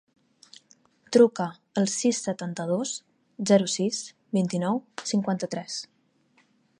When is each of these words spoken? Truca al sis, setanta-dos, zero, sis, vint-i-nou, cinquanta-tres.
Truca 1.17 1.45
al 1.81 1.85
sis, 1.97 2.21
setanta-dos, 2.29 2.95
zero, 3.53 3.69
sis, 3.77 3.99
vint-i-nou, 4.39 4.81
cinquanta-tres. 5.13 5.77